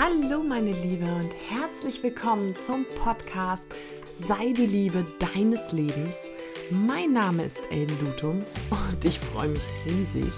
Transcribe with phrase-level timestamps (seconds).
[0.00, 3.66] Hallo meine Liebe und herzlich willkommen zum Podcast
[4.08, 6.30] Sei die Liebe deines Lebens.
[6.70, 10.32] Mein Name ist Ellen Lutum und ich freue mich riesig,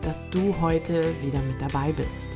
[0.00, 2.30] dass du heute wieder mit dabei bist.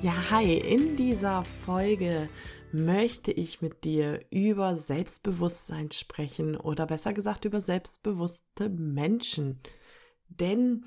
[0.00, 2.28] Ja, hi, in dieser Folge
[2.72, 9.60] möchte ich mit dir über Selbstbewusstsein sprechen oder besser gesagt über selbstbewusste Menschen.
[10.28, 10.84] Denn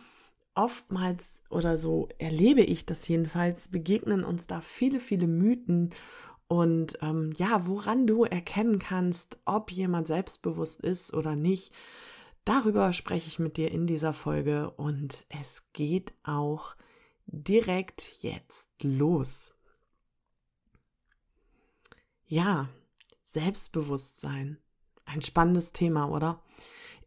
[0.57, 5.93] oftmals oder so erlebe ich das jedenfalls, begegnen uns da viele, viele Mythen
[6.47, 11.73] und ähm, ja, woran du erkennen kannst, ob jemand selbstbewusst ist oder nicht.
[12.45, 16.75] Darüber spreche ich mit dir in dieser Folge und es geht auch
[17.25, 19.53] direkt jetzt los.
[22.25, 22.69] Ja,
[23.23, 24.57] Selbstbewusstsein.
[25.05, 26.41] Ein spannendes Thema, oder?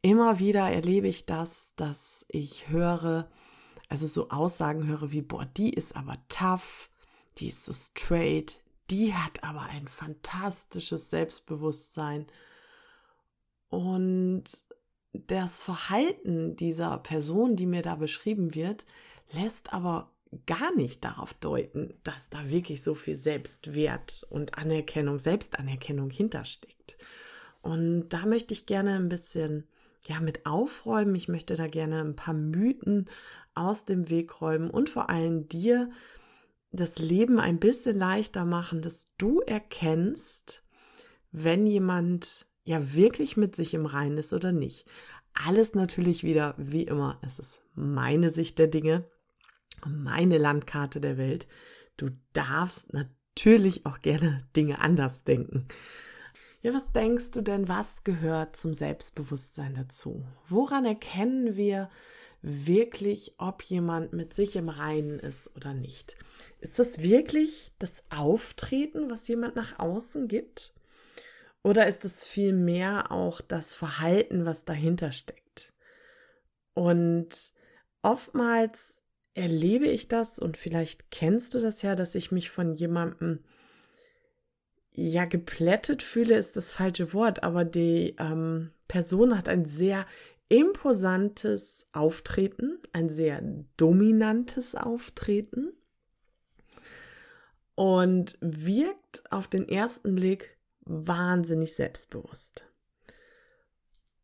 [0.03, 3.31] Immer wieder erlebe ich das, dass ich höre,
[3.91, 6.89] also so Aussagen höre wie, boah, die ist aber tough,
[7.37, 12.27] die ist so straight, die hat aber ein fantastisches Selbstbewusstsein.
[13.69, 14.45] Und
[15.13, 18.87] das Verhalten dieser Person, die mir da beschrieben wird,
[19.33, 20.13] lässt aber
[20.47, 26.97] gar nicht darauf deuten, dass da wirklich so viel Selbstwert und Anerkennung, Selbstanerkennung hintersteckt.
[27.61, 29.67] Und da möchte ich gerne ein bisschen
[30.07, 31.17] ja mit aufräumen.
[31.17, 33.11] Ich möchte da gerne ein paar Mythen
[33.61, 35.91] aus dem Weg räumen und vor allem dir
[36.73, 40.65] das Leben ein bisschen leichter machen, dass du erkennst,
[41.33, 44.87] wenn jemand ja wirklich mit sich im Reinen ist oder nicht.
[45.47, 47.19] Alles natürlich wieder wie immer.
[47.23, 49.05] Es ist meine Sicht der Dinge,
[49.87, 51.47] meine Landkarte der Welt.
[51.97, 55.67] Du darfst natürlich auch gerne Dinge anders denken.
[56.63, 60.27] Ja, was denkst du denn, was gehört zum Selbstbewusstsein dazu?
[60.49, 61.89] Woran erkennen wir
[62.43, 66.17] wirklich, ob jemand mit sich im Reinen ist oder nicht?
[66.61, 70.73] Ist das wirklich das Auftreten, was jemand nach außen gibt?
[71.63, 75.75] Oder ist es vielmehr auch das Verhalten, was dahinter steckt?
[76.73, 77.53] Und
[78.03, 79.03] oftmals
[79.35, 83.45] erlebe ich das und vielleicht kennst du das ja, dass ich mich von jemandem
[84.93, 90.05] ja, geplättet fühle ist das falsche Wort, aber die ähm, Person hat ein sehr
[90.51, 93.41] imposantes Auftreten, ein sehr
[93.77, 95.73] dominantes Auftreten
[97.77, 102.67] und wirkt auf den ersten Blick wahnsinnig selbstbewusst.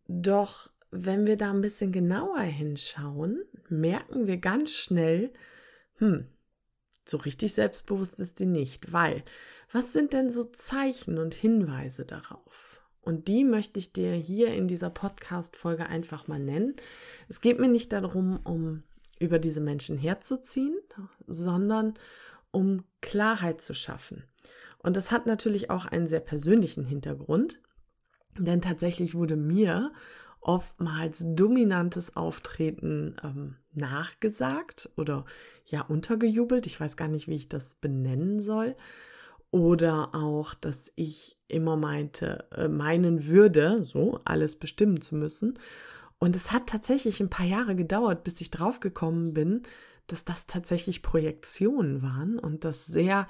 [0.08, 5.32] Doch wenn wir da ein bisschen genauer hinschauen, merken wir ganz schnell,
[5.98, 6.26] hm,
[7.04, 9.22] so richtig selbstbewusst ist die nicht, weil
[9.72, 12.75] was sind denn so Zeichen und Hinweise darauf?
[13.06, 16.74] Und die möchte ich dir hier in dieser Podcast-Folge einfach mal nennen.
[17.28, 18.82] Es geht mir nicht darum, um
[19.20, 20.76] über diese Menschen herzuziehen,
[21.28, 21.94] sondern
[22.50, 24.24] um Klarheit zu schaffen.
[24.78, 27.60] Und das hat natürlich auch einen sehr persönlichen Hintergrund,
[28.36, 29.92] denn tatsächlich wurde mir
[30.40, 35.26] oftmals dominantes Auftreten ähm, nachgesagt oder
[35.64, 36.66] ja untergejubelt.
[36.66, 38.74] Ich weiß gar nicht, wie ich das benennen soll.
[39.56, 45.58] Oder auch, dass ich immer meinte, äh, meinen würde, so alles bestimmen zu müssen.
[46.18, 49.62] Und es hat tatsächlich ein paar Jahre gedauert, bis ich draufgekommen bin,
[50.08, 53.28] dass das tatsächlich Projektionen waren und dass sehr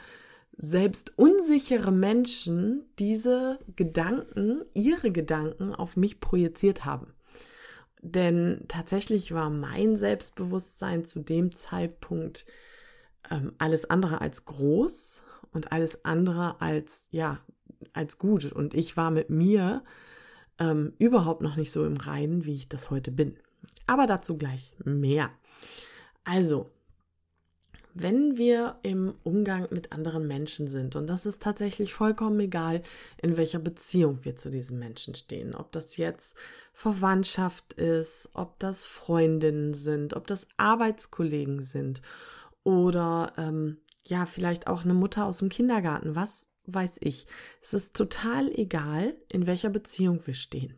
[0.57, 7.15] selbst unsichere Menschen diese Gedanken, ihre Gedanken auf mich projiziert haben.
[8.03, 12.47] Denn tatsächlich war mein Selbstbewusstsein zu dem Zeitpunkt
[13.31, 17.41] ähm, alles andere als groß und alles andere als, ja,
[17.93, 18.53] als gut.
[18.53, 19.83] Und ich war mit mir
[20.59, 23.37] ähm, überhaupt noch nicht so im Reinen, wie ich das heute bin.
[23.87, 25.31] Aber dazu gleich mehr.
[26.25, 26.71] Also,
[27.99, 32.83] wenn wir im Umgang mit anderen Menschen sind, und das ist tatsächlich vollkommen egal,
[33.23, 36.37] in welcher Beziehung wir zu diesen Menschen stehen, ob das jetzt
[36.75, 42.03] Verwandtschaft ist, ob das Freundinnen sind, ob das Arbeitskollegen sind
[42.65, 47.27] oder ähm, ja, vielleicht auch eine Mutter aus dem Kindergarten, was weiß ich.
[47.63, 50.75] Es ist total egal, in welcher Beziehung wir stehen.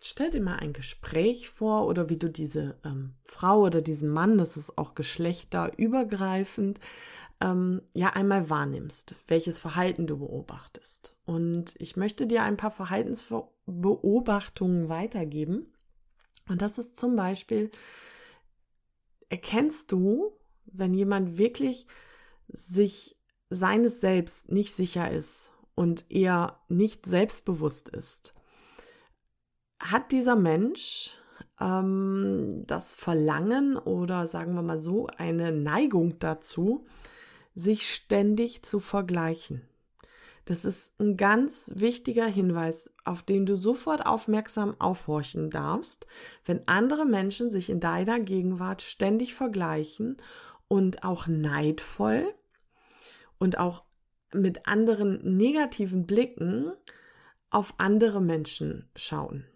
[0.00, 4.36] Stell dir mal ein Gespräch vor oder wie du diese ähm, Frau oder diesen Mann,
[4.36, 6.78] das ist auch geschlechterübergreifend,
[7.40, 11.16] ähm, ja einmal wahrnimmst, welches Verhalten du beobachtest.
[11.24, 15.72] Und ich möchte dir ein paar Verhaltensbeobachtungen weitergeben.
[16.48, 17.70] Und das ist zum Beispiel,
[19.30, 20.32] erkennst du,
[20.66, 21.86] wenn jemand wirklich
[22.48, 23.16] sich
[23.50, 28.34] seines Selbst nicht sicher ist und eher nicht selbstbewusst ist,
[29.80, 31.16] hat dieser Mensch
[31.60, 36.86] ähm, das Verlangen oder sagen wir mal so eine Neigung dazu,
[37.54, 39.62] sich ständig zu vergleichen.
[40.46, 46.06] Das ist ein ganz wichtiger Hinweis, auf den du sofort aufmerksam aufhorchen darfst,
[46.44, 50.18] wenn andere Menschen sich in deiner Gegenwart ständig vergleichen
[50.68, 52.34] und auch neidvoll
[53.38, 53.84] und auch
[54.32, 56.72] mit anderen negativen Blicken
[57.50, 59.46] auf andere Menschen schauen.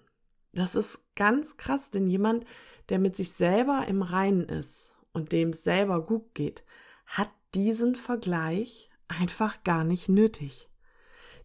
[0.52, 2.44] Das ist ganz krass, denn jemand,
[2.88, 6.64] der mit sich selber im Reinen ist und dem es selber gut geht,
[7.06, 10.68] hat diesen Vergleich einfach gar nicht nötig.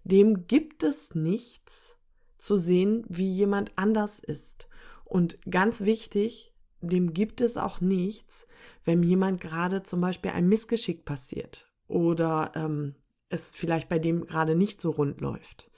[0.03, 1.95] Dem gibt es nichts
[2.37, 4.69] zu sehen, wie jemand anders ist.
[5.05, 6.52] Und ganz wichtig,
[6.83, 8.47] dem gibt es auch nichts,
[8.83, 12.95] wenn jemand gerade zum Beispiel ein Missgeschick passiert oder ähm,
[13.29, 15.71] es vielleicht bei dem gerade nicht so rund läuft.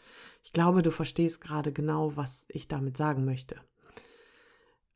[0.44, 3.56] Ich glaube, du verstehst gerade genau, was ich damit sagen möchte.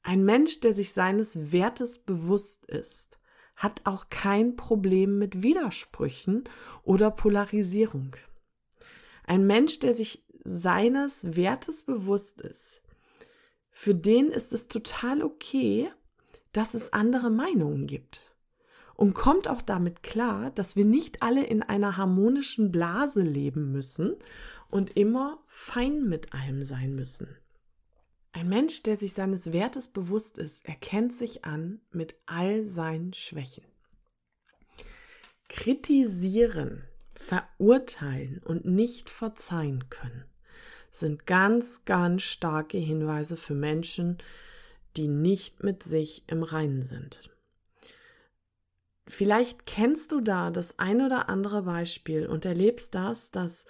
[0.01, 3.17] Ein Mensch, der sich seines Wertes bewusst ist,
[3.55, 6.43] hat auch kein Problem mit Widersprüchen
[6.83, 8.15] oder Polarisierung.
[9.25, 12.81] Ein Mensch, der sich seines Wertes bewusst ist,
[13.71, 15.91] für den ist es total okay,
[16.51, 18.21] dass es andere Meinungen gibt
[18.95, 24.15] und kommt auch damit klar, dass wir nicht alle in einer harmonischen Blase leben müssen
[24.69, 27.35] und immer fein mit allem sein müssen.
[28.31, 33.63] Ein Mensch, der sich seines Wertes bewusst ist, erkennt sich an mit all seinen Schwächen.
[35.47, 36.83] Kritisieren,
[37.15, 40.25] verurteilen und nicht verzeihen können
[40.91, 44.17] sind ganz, ganz starke Hinweise für Menschen,
[44.97, 47.29] die nicht mit sich im Reinen sind.
[49.07, 53.65] Vielleicht kennst du da das ein oder andere Beispiel und erlebst das, dass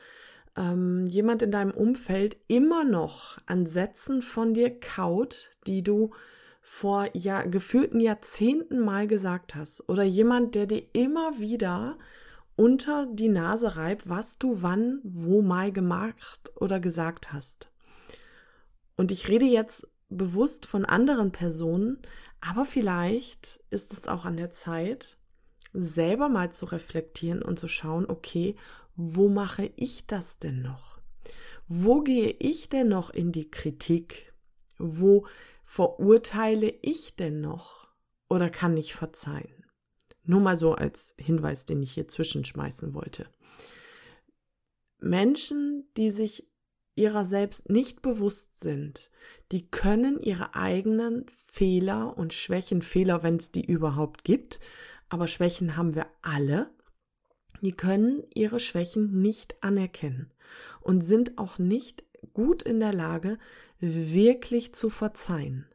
[0.58, 6.12] ähm, jemand in deinem Umfeld immer noch an Sätzen von dir kaut, die du
[6.62, 9.88] vor ja, gefühlten Jahrzehnten mal gesagt hast.
[9.88, 11.98] Oder jemand, der dir immer wieder
[12.56, 17.72] unter die Nase reibt, was du wann, wo mal gemacht oder gesagt hast.
[18.98, 22.00] Und ich rede jetzt bewusst von anderen Personen,
[22.42, 25.18] aber vielleicht ist es auch an der Zeit,
[25.74, 28.56] selber mal zu reflektieren und zu schauen, okay,
[28.96, 31.00] wo mache ich das denn noch?
[31.68, 34.34] Wo gehe ich denn noch in die Kritik?
[34.78, 35.28] Wo
[35.64, 37.88] verurteile ich denn noch
[38.28, 39.66] oder kann ich verzeihen?
[40.24, 43.28] Nur mal so als Hinweis, den ich hier zwischenschmeißen wollte.
[45.00, 46.49] Menschen, die sich
[47.00, 49.10] ihrer selbst nicht bewusst sind,
[49.52, 54.60] die können ihre eigenen Fehler und Schwächen, Fehler, wenn es die überhaupt gibt,
[55.10, 56.70] aber Schwächen haben wir alle.
[57.62, 60.32] Die können ihre Schwächen nicht anerkennen
[60.82, 62.04] und sind auch nicht
[62.34, 63.38] gut in der Lage,
[63.80, 65.66] wirklich zu verzeihen.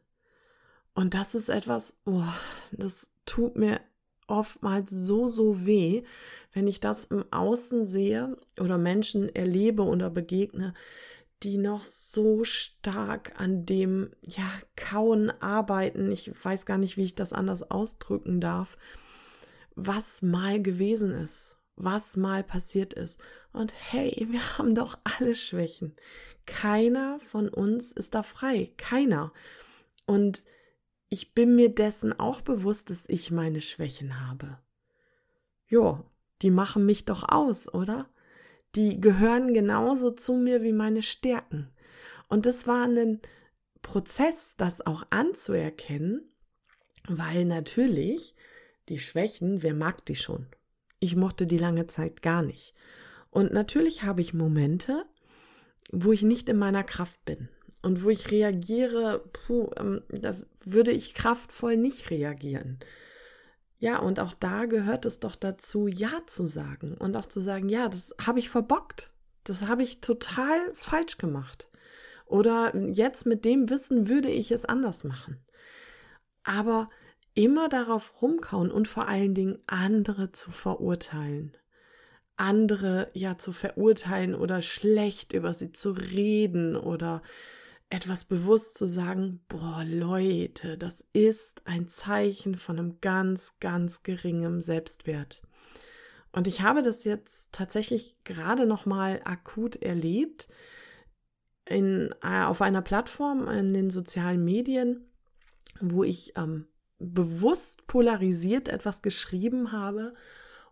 [0.93, 2.23] Und das ist etwas, oh,
[2.71, 3.81] das tut mir
[4.27, 6.03] oftmals so, so weh,
[6.53, 10.73] wenn ich das im Außen sehe oder Menschen erlebe oder begegne,
[11.43, 16.11] die noch so stark an dem, ja, Kauen arbeiten.
[16.11, 18.77] Ich weiß gar nicht, wie ich das anders ausdrücken darf
[19.75, 23.19] was mal gewesen ist, was mal passiert ist.
[23.51, 25.95] Und hey, wir haben doch alle Schwächen.
[26.45, 28.71] Keiner von uns ist da frei.
[28.77, 29.33] Keiner.
[30.05, 30.43] Und
[31.15, 34.59] ich bin mir dessen auch bewusst, dass ich meine Schwächen habe.
[35.65, 36.03] Jo,
[36.41, 38.09] die machen mich doch aus, oder?
[38.75, 41.69] Die gehören genauso zu mir wie meine Stärken.
[42.27, 43.21] Und das war ein
[43.81, 46.33] Prozess, das auch anzuerkennen,
[47.07, 48.35] weil natürlich
[48.89, 50.47] die Schwächen, wer mag die schon?
[50.99, 52.73] Ich mochte die lange Zeit gar nicht.
[53.29, 55.05] Und natürlich habe ich Momente,
[55.93, 57.47] wo ich nicht in meiner Kraft bin
[57.85, 62.79] und wo ich reagiere, puh, ähm, da würde ich kraftvoll nicht reagieren.
[63.77, 67.69] Ja, und auch da gehört es doch dazu, Ja zu sagen und auch zu sagen,
[67.69, 69.13] ja, das habe ich verbockt.
[69.43, 71.69] Das habe ich total falsch gemacht.
[72.25, 75.45] Oder jetzt mit dem Wissen würde ich es anders machen.
[76.43, 76.89] Aber
[77.35, 81.55] immer darauf rumkauen und vor allen Dingen andere zu verurteilen.
[82.37, 87.21] Andere ja zu verurteilen oder schlecht über sie zu reden oder
[87.89, 94.61] etwas bewusst zu sagen, boah Leute, das ist ein Zeichen von einem ganz, ganz geringem
[94.61, 95.41] Selbstwert.
[96.31, 100.49] Und ich habe das jetzt tatsächlich gerade noch mal akut erlebt
[101.65, 105.09] in, äh, auf einer Plattform in den sozialen Medien,
[105.79, 110.13] wo ich ähm, bewusst polarisiert etwas geschrieben habe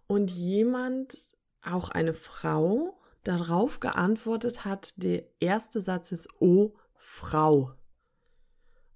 [0.08, 1.16] und jemand,
[1.62, 6.74] auch eine Frau, darauf geantwortet hat, der erste Satz ist, oh
[7.06, 7.74] Frau.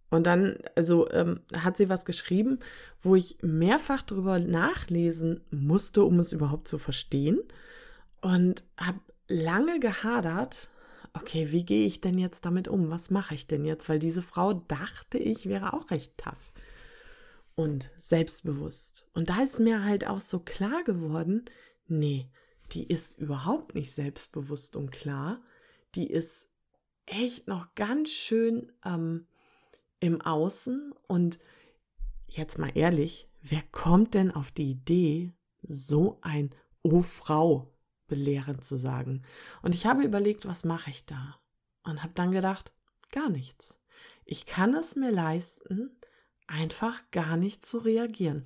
[0.09, 2.59] Und dann, also ähm, hat sie was geschrieben,
[3.01, 7.39] wo ich mehrfach drüber nachlesen musste, um es überhaupt zu verstehen.
[8.21, 10.69] Und habe lange gehadert,
[11.13, 12.89] okay, wie gehe ich denn jetzt damit um?
[12.89, 13.89] Was mache ich denn jetzt?
[13.89, 16.53] Weil diese Frau dachte, ich wäre auch recht tough
[17.55, 19.05] und selbstbewusst.
[19.13, 21.43] Und da ist mir halt auch so klar geworden,
[21.87, 22.29] nee,
[22.71, 25.41] die ist überhaupt nicht selbstbewusst und klar.
[25.95, 26.47] Die ist
[27.07, 29.25] echt noch ganz schön ähm,
[29.99, 30.93] im Außen.
[31.07, 31.39] Und
[32.27, 35.33] jetzt mal ehrlich, wer kommt denn auf die Idee,
[35.63, 36.51] so ein
[36.83, 37.73] Oh Frau
[38.07, 39.23] belehrend zu sagen?
[39.61, 41.39] Und ich habe überlegt, was mache ich da?
[41.83, 42.73] Und habe dann gedacht,
[43.11, 43.77] gar nichts.
[44.25, 45.97] Ich kann es mir leisten,
[46.47, 48.45] einfach gar nicht zu reagieren.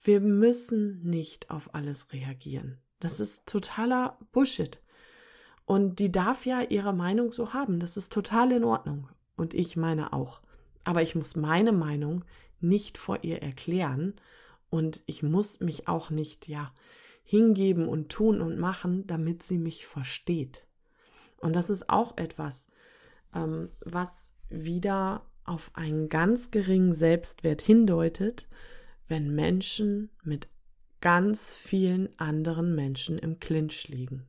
[0.00, 2.80] Wir müssen nicht auf alles reagieren.
[2.98, 4.80] Das ist totaler Bullshit.
[5.72, 7.80] Und die darf ja ihre Meinung so haben.
[7.80, 9.08] Das ist total in Ordnung.
[9.36, 10.42] Und ich meine auch.
[10.84, 12.26] Aber ich muss meine Meinung
[12.60, 14.12] nicht vor ihr erklären.
[14.68, 16.74] Und ich muss mich auch nicht, ja,
[17.24, 20.66] hingeben und tun und machen, damit sie mich versteht.
[21.38, 22.68] Und das ist auch etwas,
[23.34, 28.46] ähm, was wieder auf einen ganz geringen Selbstwert hindeutet,
[29.08, 30.48] wenn Menschen mit
[31.00, 34.28] ganz vielen anderen Menschen im Clinch liegen.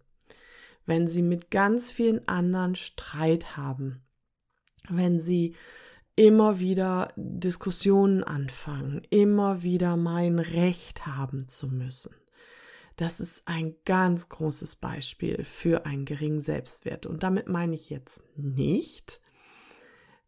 [0.86, 4.04] Wenn sie mit ganz vielen anderen Streit haben.
[4.90, 5.56] Wenn sie
[6.16, 12.14] immer wieder Diskussionen anfangen, immer wieder mein Recht haben zu müssen.
[12.96, 17.06] Das ist ein ganz großes Beispiel für einen geringen Selbstwert.
[17.06, 19.20] Und damit meine ich jetzt nicht,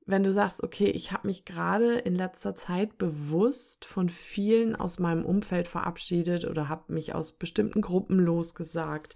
[0.05, 4.99] wenn du sagst, okay, ich habe mich gerade in letzter Zeit bewusst von vielen aus
[4.99, 9.15] meinem Umfeld verabschiedet oder habe mich aus bestimmten Gruppen losgesagt,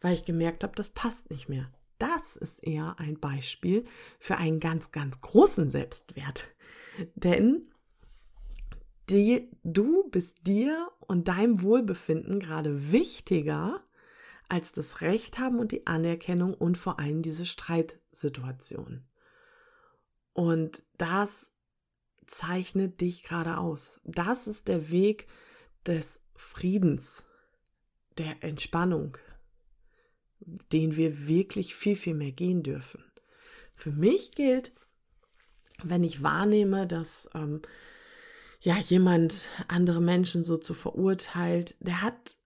[0.00, 1.72] weil ich gemerkt habe, das passt nicht mehr.
[1.98, 3.84] Das ist eher ein Beispiel
[4.20, 6.54] für einen ganz, ganz großen Selbstwert.
[7.16, 7.72] Denn
[9.10, 13.82] die, du bist dir und deinem Wohlbefinden gerade wichtiger
[14.48, 19.07] als das Recht haben und die Anerkennung und vor allem diese Streitsituation.
[20.38, 21.50] Und das
[22.24, 24.00] zeichnet dich gerade aus.
[24.04, 25.26] Das ist der Weg
[25.84, 27.24] des Friedens,
[28.18, 29.16] der Entspannung,
[30.72, 33.02] den wir wirklich viel, viel mehr gehen dürfen.
[33.74, 34.72] Für mich gilt,
[35.82, 37.60] wenn ich wahrnehme, dass ähm,
[38.60, 42.36] ja jemand andere Menschen so zu verurteilt, der hat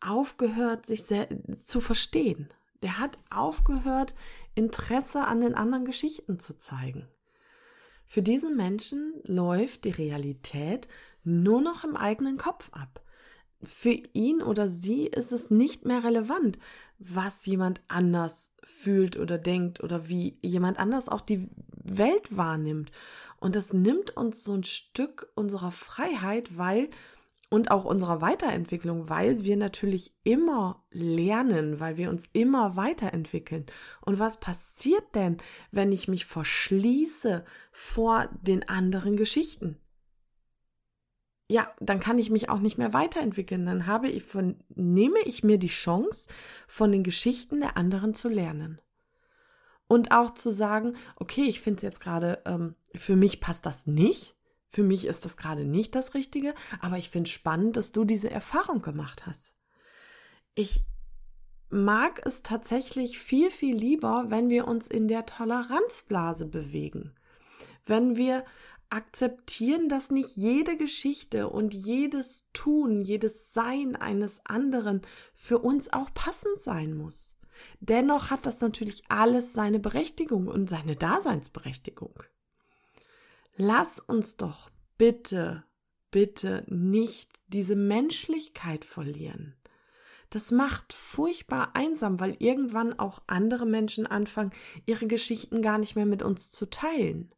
[0.00, 2.54] aufgehört, sich zu verstehen.
[2.84, 4.14] Der hat aufgehört,
[4.54, 7.08] Interesse an den anderen Geschichten zu zeigen.
[8.12, 10.86] Für diesen Menschen läuft die Realität
[11.24, 13.00] nur noch im eigenen Kopf ab.
[13.62, 16.58] Für ihn oder sie ist es nicht mehr relevant,
[16.98, 22.90] was jemand anders fühlt oder denkt oder wie jemand anders auch die Welt wahrnimmt.
[23.40, 26.90] Und das nimmt uns so ein Stück unserer Freiheit, weil
[27.52, 33.66] und auch unserer Weiterentwicklung, weil wir natürlich immer lernen, weil wir uns immer weiterentwickeln.
[34.00, 35.36] Und was passiert denn,
[35.70, 39.76] wenn ich mich verschließe vor den anderen Geschichten?
[41.46, 43.66] Ja, dann kann ich mich auch nicht mehr weiterentwickeln.
[43.66, 46.28] Dann habe ich von, nehme ich mir die Chance,
[46.66, 48.80] von den Geschichten der anderen zu lernen.
[49.88, 54.36] Und auch zu sagen, okay, ich finde jetzt gerade, ähm, für mich passt das nicht
[54.72, 58.30] für mich ist das gerade nicht das Richtige, aber ich finde spannend, dass du diese
[58.30, 59.54] Erfahrung gemacht hast.
[60.54, 60.82] Ich
[61.68, 67.14] mag es tatsächlich viel, viel lieber, wenn wir uns in der Toleranzblase bewegen.
[67.84, 68.46] Wenn wir
[68.88, 75.02] akzeptieren, dass nicht jede Geschichte und jedes Tun, jedes Sein eines anderen
[75.34, 77.36] für uns auch passend sein muss.
[77.80, 82.22] Dennoch hat das natürlich alles seine Berechtigung und seine Daseinsberechtigung.
[83.56, 85.64] Lass uns doch bitte,
[86.10, 89.54] bitte nicht diese Menschlichkeit verlieren.
[90.30, 94.52] Das macht furchtbar einsam, weil irgendwann auch andere Menschen anfangen,
[94.86, 97.34] ihre Geschichten gar nicht mehr mit uns zu teilen.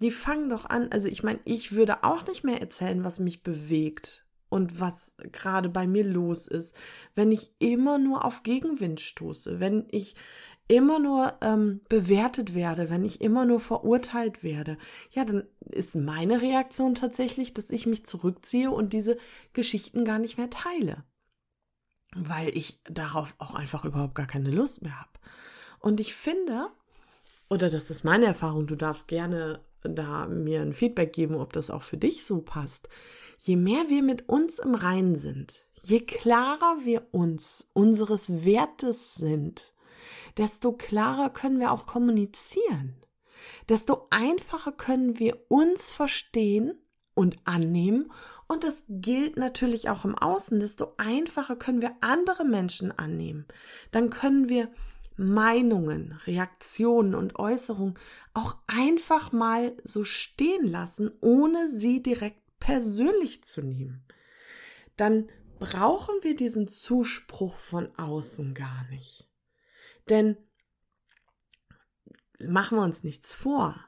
[0.00, 3.42] Die fangen doch an, also ich meine, ich würde auch nicht mehr erzählen, was mich
[3.42, 6.74] bewegt und was gerade bei mir los ist,
[7.14, 10.14] wenn ich immer nur auf Gegenwind stoße, wenn ich
[10.68, 14.78] immer nur ähm, bewertet werde, wenn ich immer nur verurteilt werde,
[15.10, 19.16] ja, dann ist meine Reaktion tatsächlich, dass ich mich zurückziehe und diese
[19.52, 21.04] Geschichten gar nicht mehr teile.
[22.14, 25.10] Weil ich darauf auch einfach überhaupt gar keine Lust mehr habe.
[25.78, 26.68] Und ich finde,
[27.48, 31.70] oder das ist meine Erfahrung, du darfst gerne da mir ein Feedback geben, ob das
[31.70, 32.88] auch für dich so passt.
[33.38, 39.74] Je mehr wir mit uns im Reinen sind, je klarer wir uns unseres Wertes sind,
[40.36, 42.96] desto klarer können wir auch kommunizieren.
[43.68, 46.78] desto einfacher können wir uns verstehen
[47.14, 48.12] und annehmen.
[48.46, 50.60] Und das gilt natürlich auch im Außen.
[50.60, 53.46] Desto einfacher können wir andere Menschen annehmen.
[53.90, 54.70] Dann können wir
[55.16, 57.94] Meinungen, Reaktionen und Äußerungen
[58.34, 64.04] auch einfach mal so stehen lassen, ohne sie direkt persönlich zu nehmen.
[64.96, 69.25] Dann brauchen wir diesen Zuspruch von außen gar nicht.
[70.08, 70.36] Denn
[72.38, 73.78] machen wir uns nichts vor.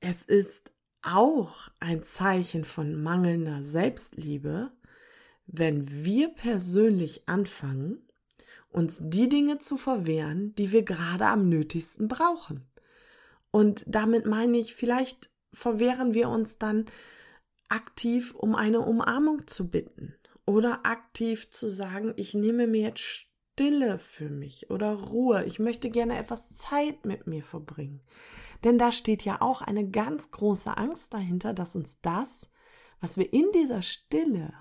[0.00, 4.72] Es ist auch ein Zeichen von mangelnder Selbstliebe,
[5.46, 8.06] wenn wir persönlich anfangen,
[8.68, 12.68] uns die Dinge zu verwehren, die wir gerade am nötigsten brauchen.
[13.50, 16.84] Und damit meine ich, vielleicht verwehren wir uns dann
[17.68, 23.27] aktiv, um eine Umarmung zu bitten oder aktiv zu sagen, ich nehme mir jetzt
[23.58, 25.44] Stille für mich oder Ruhe.
[25.44, 28.00] Ich möchte gerne etwas Zeit mit mir verbringen.
[28.62, 32.52] Denn da steht ja auch eine ganz große Angst dahinter, dass uns das,
[33.00, 34.52] was wir in dieser Stille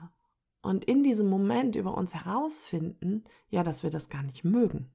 [0.63, 4.91] und in diesem Moment über uns herausfinden, ja, dass wir das gar nicht mögen.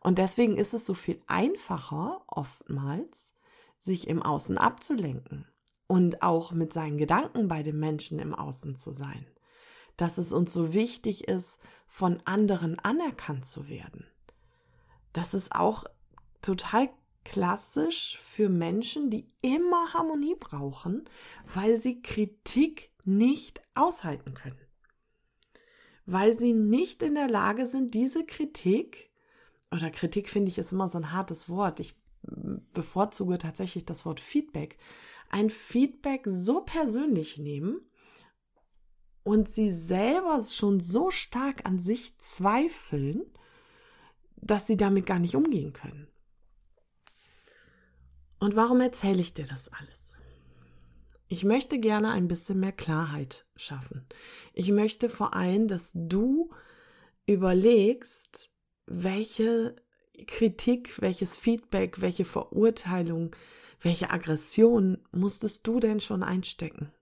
[0.00, 3.34] Und deswegen ist es so viel einfacher, oftmals,
[3.78, 5.46] sich im Außen abzulenken
[5.86, 9.24] und auch mit seinen Gedanken bei den Menschen im Außen zu sein
[9.98, 14.06] dass es uns so wichtig ist, von anderen anerkannt zu werden.
[15.12, 15.84] Das ist auch
[16.40, 16.88] total
[17.24, 21.04] klassisch für Menschen, die immer Harmonie brauchen,
[21.52, 24.60] weil sie Kritik nicht aushalten können.
[26.06, 29.10] Weil sie nicht in der Lage sind, diese Kritik,
[29.70, 34.20] oder Kritik finde ich ist immer so ein hartes Wort, ich bevorzuge tatsächlich das Wort
[34.20, 34.78] Feedback,
[35.28, 37.80] ein Feedback so persönlich nehmen,
[39.28, 43.26] und sie selber schon so stark an sich zweifeln,
[44.36, 46.08] dass sie damit gar nicht umgehen können.
[48.38, 50.18] Und warum erzähle ich dir das alles?
[51.26, 54.06] Ich möchte gerne ein bisschen mehr Klarheit schaffen.
[54.54, 56.48] Ich möchte vor allem, dass du
[57.26, 58.50] überlegst,
[58.86, 59.76] welche
[60.26, 63.36] Kritik, welches Feedback, welche Verurteilung,
[63.82, 66.94] welche Aggression musstest du denn schon einstecken?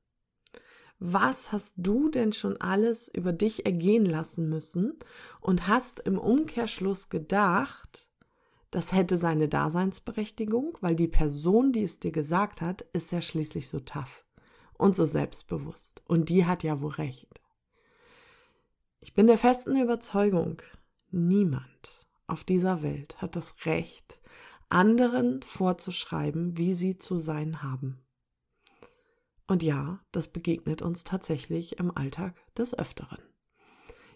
[0.99, 4.99] Was hast du denn schon alles über dich ergehen lassen müssen
[5.41, 8.09] und hast im Umkehrschluss gedacht,
[8.71, 13.69] das hätte seine Daseinsberechtigung, weil die Person, die es dir gesagt hat, ist ja schließlich
[13.69, 14.25] so tough
[14.75, 16.03] und so selbstbewusst.
[16.07, 17.41] Und die hat ja wohl recht.
[19.01, 20.63] Ich bin der festen Überzeugung,
[21.11, 24.19] niemand auf dieser Welt hat das Recht,
[24.69, 28.01] anderen vorzuschreiben, wie sie zu sein haben.
[29.47, 33.19] Und ja, das begegnet uns tatsächlich im Alltag des Öfteren.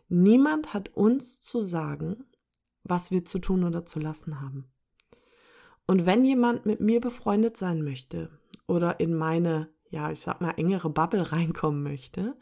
[0.08, 2.24] Niemand hat uns zu sagen,
[2.82, 4.72] was wir zu tun oder zu lassen haben.
[5.86, 8.30] Und wenn jemand mit mir befreundet sein möchte
[8.66, 12.36] oder in meine, ja, ich sag mal, engere Bubble reinkommen möchte,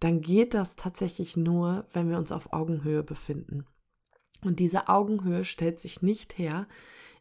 [0.00, 3.66] dann geht das tatsächlich nur, wenn wir uns auf Augenhöhe befinden.
[4.42, 6.68] Und diese Augenhöhe stellt sich nicht her,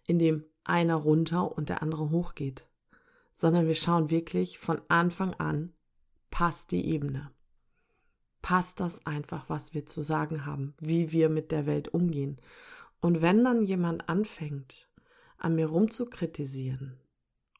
[0.05, 2.67] indem einer runter und der andere hochgeht
[3.33, 5.73] sondern wir schauen wirklich von Anfang an,
[6.31, 7.31] passt die Ebene.
[8.41, 12.41] Passt das einfach, was wir zu sagen haben, wie wir mit der Welt umgehen.
[12.99, 14.89] Und wenn dann jemand anfängt,
[15.37, 16.97] an mir rumzukritisieren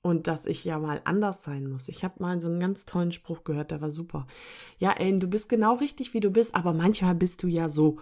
[0.01, 1.87] und dass ich ja mal anders sein muss.
[1.87, 4.27] Ich habe mal so einen ganz tollen Spruch gehört, der war super.
[4.77, 7.99] Ja, ey, du bist genau richtig, wie du bist, aber manchmal bist du ja so.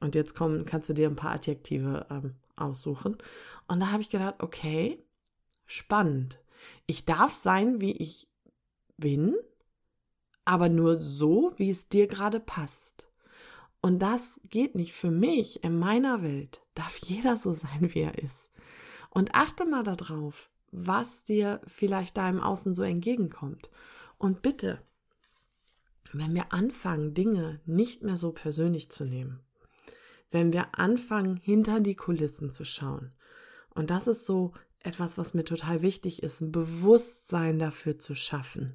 [0.00, 3.16] Und jetzt kommen, kannst du dir ein paar Adjektive ähm, aussuchen.
[3.68, 5.04] Und da habe ich gedacht, okay,
[5.66, 6.40] spannend.
[6.86, 8.28] Ich darf sein, wie ich
[8.96, 9.36] bin,
[10.44, 13.08] aber nur so, wie es dir gerade passt.
[13.80, 15.64] Und das geht nicht für mich.
[15.64, 18.50] In meiner Welt darf jeder so sein, wie er ist.
[19.10, 23.70] Und achte mal darauf, was dir vielleicht da im Außen so entgegenkommt.
[24.18, 24.82] Und bitte,
[26.12, 29.40] wenn wir anfangen, Dinge nicht mehr so persönlich zu nehmen,
[30.30, 33.10] wenn wir anfangen, hinter die Kulissen zu schauen,
[33.74, 38.74] und das ist so etwas, was mir total wichtig ist, ein Bewusstsein dafür zu schaffen,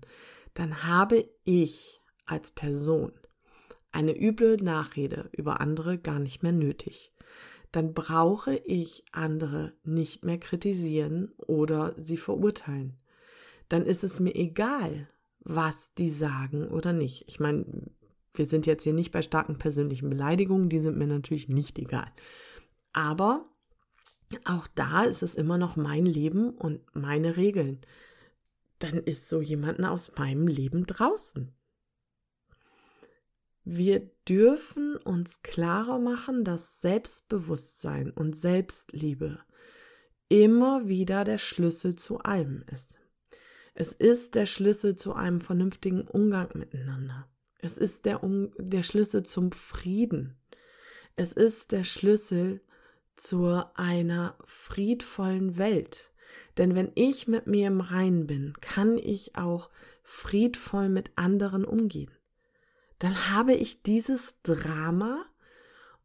[0.53, 3.11] dann habe ich als Person
[3.91, 7.13] eine üble Nachrede über andere gar nicht mehr nötig.
[7.71, 12.97] Dann brauche ich andere nicht mehr kritisieren oder sie verurteilen.
[13.69, 17.25] Dann ist es mir egal, was die sagen oder nicht.
[17.27, 17.65] Ich meine,
[18.33, 22.11] wir sind jetzt hier nicht bei starken persönlichen Beleidigungen, die sind mir natürlich nicht egal.
[22.93, 23.45] Aber
[24.43, 27.79] auch da ist es immer noch mein Leben und meine Regeln.
[28.79, 31.53] Dann ist so jemanden aus meinem Leben draußen.
[33.63, 39.39] Wir dürfen uns klarer machen, dass Selbstbewusstsein und Selbstliebe
[40.29, 42.99] immer wieder der Schlüssel zu allem ist.
[43.73, 47.27] Es ist der Schlüssel zu einem vernünftigen Umgang miteinander.
[47.59, 50.37] Es ist der, um der Schlüssel zum Frieden.
[51.15, 52.61] Es ist der Schlüssel
[53.15, 56.11] zu einer friedvollen Welt.
[56.57, 59.69] Denn wenn ich mit mir im Reinen bin, kann ich auch
[60.03, 62.11] friedvoll mit anderen umgehen.
[62.99, 65.25] Dann habe ich dieses Drama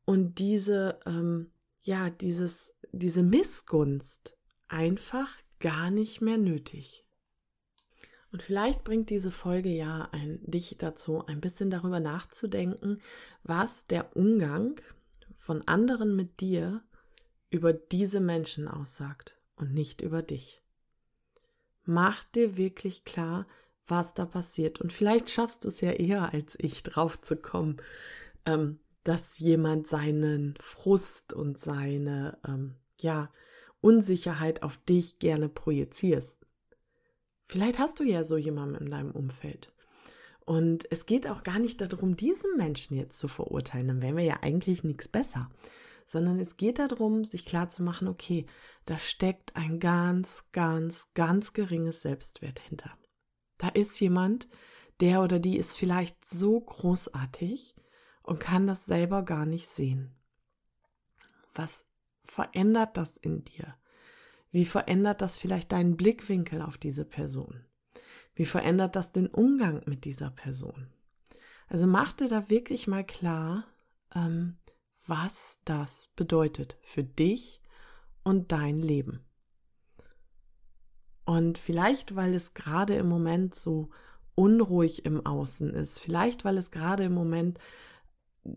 [0.05, 4.37] und diese, ähm, ja, dieses, diese Missgunst
[4.69, 5.29] einfach
[5.61, 7.05] gar nicht mehr nötig.
[8.33, 13.01] Und vielleicht bringt diese Folge ja ein, dich dazu, ein bisschen darüber nachzudenken,
[13.43, 14.81] was der Umgang
[15.35, 16.83] von anderen mit dir
[17.51, 20.63] über diese Menschen aussagt und nicht über dich.
[21.85, 23.47] Mach dir wirklich klar,
[23.87, 24.81] was da passiert.
[24.81, 27.79] Und vielleicht schaffst du es ja eher als ich drauf zu kommen,
[28.47, 33.31] ähm, dass jemand seinen Frust und seine ähm, ja,
[33.81, 36.47] Unsicherheit auf dich gerne projizierst.
[37.47, 39.73] Vielleicht hast du ja so jemanden in deinem Umfeld.
[40.45, 44.25] Und es geht auch gar nicht darum, diesen Menschen jetzt zu verurteilen, dann wären wir
[44.25, 45.51] ja eigentlich nichts besser
[46.11, 48.45] sondern es geht darum, sich klarzumachen, okay,
[48.85, 52.91] da steckt ein ganz, ganz, ganz geringes Selbstwert hinter.
[53.59, 54.49] Da ist jemand,
[54.99, 57.77] der oder die ist vielleicht so großartig
[58.25, 60.13] und kann das selber gar nicht sehen.
[61.55, 61.87] Was
[62.25, 63.77] verändert das in dir?
[64.51, 67.65] Wie verändert das vielleicht deinen Blickwinkel auf diese Person?
[68.35, 70.93] Wie verändert das den Umgang mit dieser Person?
[71.69, 73.65] Also mach dir da wirklich mal klar,
[74.13, 74.57] ähm,
[75.07, 77.61] was das bedeutet für dich
[78.23, 79.25] und dein Leben.
[81.25, 83.91] Und vielleicht, weil es gerade im Moment so
[84.35, 87.59] unruhig im Außen ist, vielleicht, weil es gerade im Moment,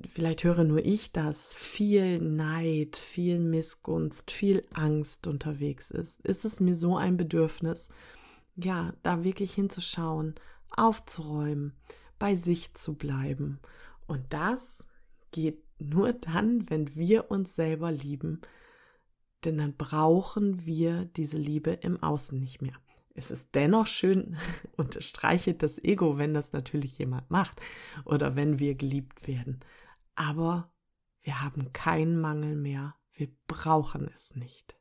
[0.10, 6.60] vielleicht höre nur ich das, viel Neid, viel Missgunst, viel Angst unterwegs ist, ist es
[6.60, 7.89] mir so ein Bedürfnis,
[8.56, 10.36] ja, da wirklich hinzuschauen,
[10.69, 11.73] aufzuräumen,
[12.17, 13.60] bei sich zu bleiben.
[14.08, 14.88] Und das
[15.32, 18.41] geht nur dann, wenn wir uns selber lieben,
[19.46, 22.76] denn dann brauchen wir diese Liebe im Außen nicht mehr.
[23.15, 24.38] Es ist dennoch schön,
[24.78, 27.62] unterstreiche das Ego, wenn das natürlich jemand macht
[28.06, 29.60] oder wenn wir geliebt werden.
[30.15, 30.72] Aber
[31.22, 32.96] wir haben keinen Mangel mehr.
[33.13, 34.78] Wir brauchen es nicht.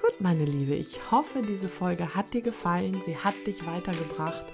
[0.00, 3.00] Gut, meine Liebe, ich hoffe, diese Folge hat dir gefallen.
[3.04, 4.46] Sie hat dich weitergebracht.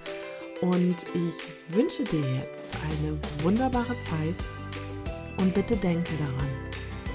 [0.61, 4.37] Und ich wünsche dir jetzt eine wunderbare Zeit
[5.39, 6.51] und bitte denke daran,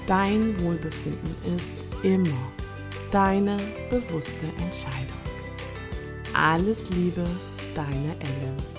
[0.06, 2.52] dein Wohlbefinden ist immer
[3.10, 3.56] deine
[3.88, 5.20] bewusste Entscheidung.
[6.34, 7.26] Alles Liebe,
[7.74, 8.69] deine Ellen.